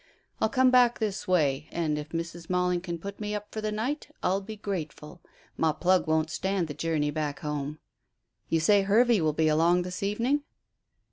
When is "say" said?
8.61-8.81